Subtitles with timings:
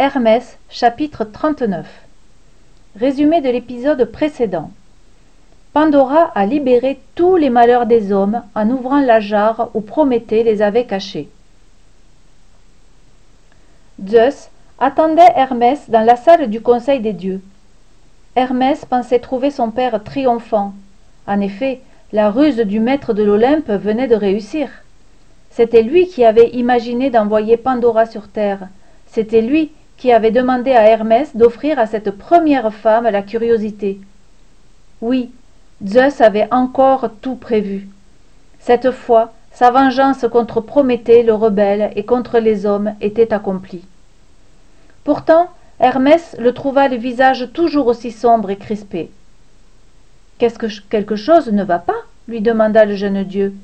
[0.00, 1.84] Hermès, chapitre 39
[3.00, 4.70] Résumé de l'épisode précédent.
[5.72, 10.62] Pandora a libéré tous les malheurs des hommes en ouvrant la jarre où Prométhée les
[10.62, 11.28] avait cachés.
[14.06, 17.42] Zeus attendait Hermès dans la salle du conseil des dieux.
[18.36, 20.74] Hermès pensait trouver son père triomphant.
[21.26, 21.80] En effet,
[22.12, 24.70] la ruse du maître de l'Olympe venait de réussir.
[25.50, 28.68] C'était lui qui avait imaginé d'envoyer Pandora sur terre.
[29.08, 34.00] C'était lui qui avait demandé à Hermès d'offrir à cette première femme la curiosité.
[35.00, 35.30] Oui,
[35.86, 37.88] Zeus avait encore tout prévu.
[38.60, 43.84] Cette fois, sa vengeance contre Prométhée le rebelle et contre les hommes était accomplie.
[45.02, 45.48] Pourtant,
[45.80, 49.10] Hermès le trouva le visage toujours aussi sombre et crispé.
[50.38, 52.02] Qu'est-ce que quelque chose ne va pas?
[52.28, 53.54] lui demanda le jeune dieu.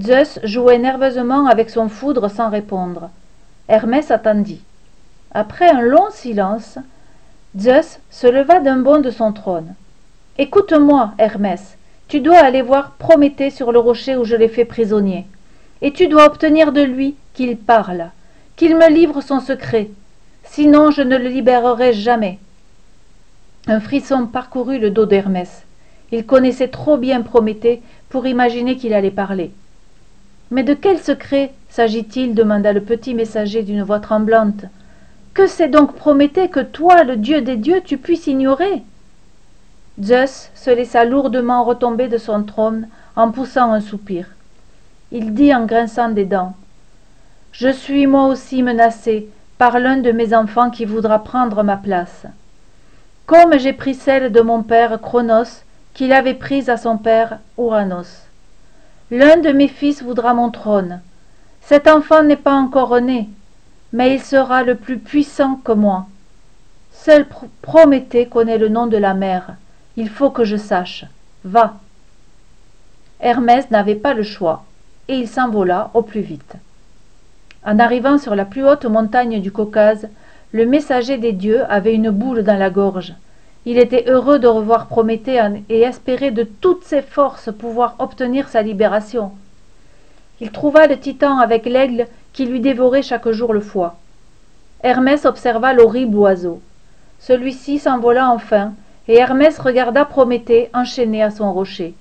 [0.00, 3.10] Zeus jouait nerveusement avec son foudre sans répondre.
[3.68, 4.62] Hermès attendit.
[5.34, 6.78] Après un long silence,
[7.58, 9.74] Zeus se leva d'un bond de son trône.
[10.36, 15.24] Écoute-moi, Hermès, tu dois aller voir Prométhée sur le rocher où je l'ai fait prisonnier.
[15.80, 18.10] Et tu dois obtenir de lui qu'il parle,
[18.56, 19.88] qu'il me livre son secret.
[20.44, 22.38] Sinon je ne le libérerai jamais.
[23.66, 25.64] Un frisson parcourut le dos d'Hermès.
[26.10, 29.50] Il connaissait trop bien Prométhée pour imaginer qu'il allait parler.
[30.50, 34.66] Mais de quel secret s'agit-il demanda le petit messager d'une voix tremblante.
[35.34, 38.82] Que c'est donc Prométhée que toi, le dieu des dieux, tu puisses ignorer?
[40.02, 44.26] Zeus se laissa lourdement retomber de son trône en poussant un soupir.
[45.10, 46.54] Il dit en grinçant des dents
[47.52, 52.26] Je suis moi aussi menacé par l'un de mes enfants qui voudra prendre ma place.
[53.26, 55.62] Comme j'ai pris celle de mon père Cronos,
[55.94, 58.26] qu'il avait prise à son père Ouranos.
[59.10, 61.00] L'un de mes fils voudra mon trône.
[61.60, 63.28] Cet enfant n'est pas encore né,
[63.92, 66.06] mais il sera le plus puissant que moi.
[66.92, 67.26] Seul
[67.62, 69.56] Prométhée connaît le nom de la mère.
[69.96, 71.04] Il faut que je sache.
[71.44, 71.74] Va.
[73.20, 74.64] Hermès n'avait pas le choix,
[75.08, 76.54] et il s'envola au plus vite.
[77.64, 80.08] En arrivant sur la plus haute montagne du Caucase,
[80.52, 83.14] le messager des dieux avait une boule dans la gorge.
[83.64, 88.62] Il était heureux de revoir Prométhée et espérait de toutes ses forces pouvoir obtenir sa
[88.62, 89.32] libération.
[90.40, 93.96] Il trouva le titan avec l'aigle qui lui dévorait chaque jour le foie.
[94.82, 96.60] Hermès observa l'horrible oiseau.
[97.20, 98.72] Celui-ci s'envola enfin,
[99.08, 101.94] et Hermès regarda Prométhée enchaîné à son rocher.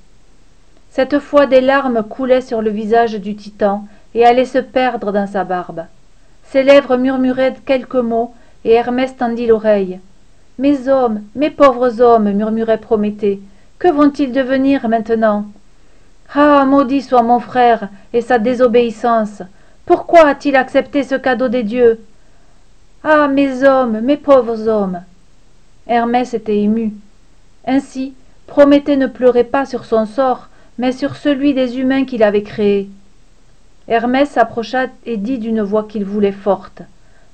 [0.89, 5.27] Cette fois des larmes coulaient sur le visage du titan et allaient se perdre dans
[5.27, 5.85] sa barbe.
[6.43, 8.33] Ses lèvres murmuraient quelques mots,
[8.65, 9.99] et Hermès tendit l'oreille.
[10.59, 13.39] Mes hommes, mes pauvres hommes, murmurait Prométhée,
[13.79, 15.45] que vont-ils devenir maintenant?
[16.33, 16.65] Ah.
[16.65, 19.41] Maudit soit mon frère et sa désobéissance.
[19.85, 21.99] Pourquoi a-t-il accepté ce cadeau des dieux?
[23.03, 23.27] Ah.
[23.27, 25.01] Mes hommes, mes pauvres hommes.
[25.87, 26.93] Hermès était ému.
[27.65, 28.13] Ainsi,
[28.47, 32.89] Prométhée ne pleurait pas sur son sort, mais sur celui des humains qu'il avait créés.
[33.87, 36.81] Hermès s'approcha et dit d'une voix qu'il voulait forte.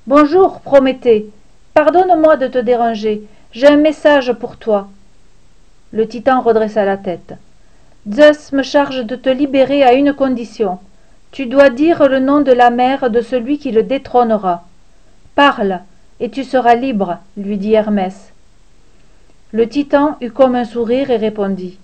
[0.06, 1.30] Bonjour, Prométhée.
[1.74, 3.22] Pardonne-moi de te déranger.
[3.52, 4.88] J'ai un message pour toi.
[5.92, 7.34] Le titan redressa la tête.
[8.10, 10.78] Zeus me charge de te libérer à une condition.
[11.30, 14.66] Tu dois dire le nom de la mère de celui qui le détrônera.
[15.34, 15.80] Parle,
[16.20, 18.32] et tu seras libre, lui dit Hermès.
[19.52, 21.78] Le titan eut comme un sourire et répondit.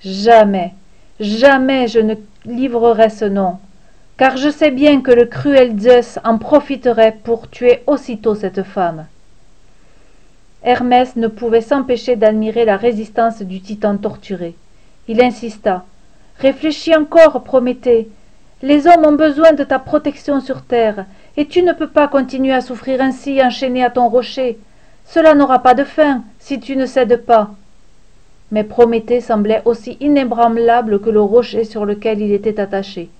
[0.00, 0.74] Jamais,
[1.20, 3.58] jamais je ne livrerai ce nom,
[4.16, 9.06] car je sais bien que le cruel Zeus en profiterait pour tuer aussitôt cette femme.
[10.62, 14.54] Hermès ne pouvait s'empêcher d'admirer la résistance du titan torturé.
[15.06, 15.84] Il insista.
[16.38, 18.08] Réfléchis encore, Prométhée.
[18.60, 22.52] Les hommes ont besoin de ta protection sur terre, et tu ne peux pas continuer
[22.52, 24.58] à souffrir ainsi enchaîné à ton rocher.
[25.06, 27.50] Cela n'aura pas de fin, si tu ne cèdes pas.
[28.50, 33.10] Mais Prométhée semblait aussi inébranlable que le rocher sur lequel il était attaché.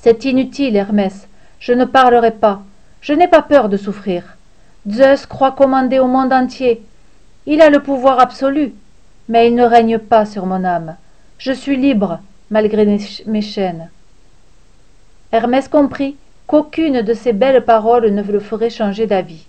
[0.00, 1.28] C'est inutile, Hermès.
[1.58, 2.62] Je ne parlerai pas.
[3.02, 4.38] Je n'ai pas peur de souffrir.
[4.88, 6.82] Zeus croit commander au monde entier.
[7.44, 8.72] Il a le pouvoir absolu,
[9.28, 10.96] mais il ne règne pas sur mon âme.
[11.36, 12.20] Je suis libre,
[12.50, 12.84] malgré
[13.26, 13.90] mes chaînes.
[15.32, 16.16] Hermès comprit
[16.46, 19.46] qu'aucune de ces belles paroles ne le ferait changer d'avis.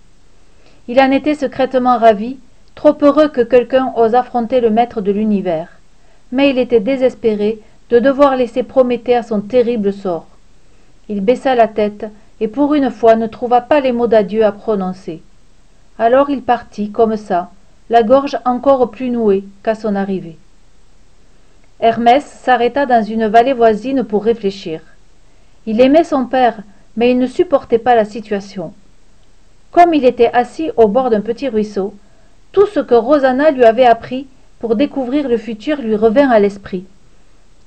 [0.88, 2.38] Il en était secrètement ravi,
[2.74, 5.68] trop heureux que quelqu'un ose affronter le maître de l'univers.
[6.30, 7.60] Mais il était désespéré
[7.90, 10.26] de devoir laisser Prométhée à son terrible sort.
[11.08, 12.06] Il baissa la tête
[12.40, 15.22] et pour une fois ne trouva pas les mots d'adieu à prononcer.
[15.98, 17.50] Alors il partit, comme ça,
[17.90, 20.38] la gorge encore plus nouée qu'à son arrivée.
[21.82, 24.80] Hermès s'arrêta dans une vallée voisine pour réfléchir.
[25.66, 26.62] Il aimait son père,
[26.96, 28.72] mais il ne supportait pas la situation.
[29.72, 31.94] comme il était assis au bord d'un petit ruisseau
[32.52, 34.26] tout ce que rosanna lui avait appris
[34.60, 36.84] pour découvrir le futur lui revint à l'esprit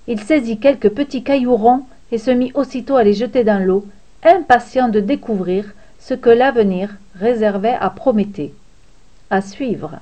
[0.07, 3.85] il saisit quelques petits cailloux ronds et se mit aussitôt à les jeter dans l'eau
[4.23, 5.65] impatient de découvrir
[5.99, 8.53] ce que l'avenir réservait à prométhée
[9.31, 9.95] à suivre